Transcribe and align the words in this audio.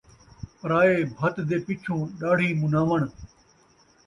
پرائے 0.59 0.95
بھت 1.15 1.35
دے 1.49 1.57
پچھوں 1.65 1.99
ݙاڑھی 2.19 2.49
مُناوݨ 2.61 3.01